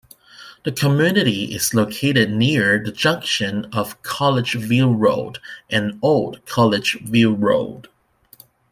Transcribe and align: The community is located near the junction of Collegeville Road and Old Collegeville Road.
The 0.63 0.71
community 0.71 1.53
is 1.53 1.75
located 1.75 2.31
near 2.31 2.83
the 2.83 2.91
junction 2.91 3.65
of 3.65 4.01
Collegeville 4.01 4.95
Road 4.97 5.37
and 5.69 5.99
Old 6.01 6.43
Collegeville 6.47 7.35
Road. 7.39 7.87